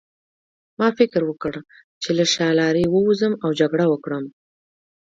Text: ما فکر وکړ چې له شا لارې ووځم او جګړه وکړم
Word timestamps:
ما 0.79 0.87
فکر 0.99 1.21
وکړ 1.25 1.53
چې 2.01 2.09
له 2.17 2.25
شا 2.33 2.47
لارې 2.59 2.83
ووځم 2.93 3.33
او 3.43 3.49
جګړه 3.59 3.85
وکړم 3.89 4.23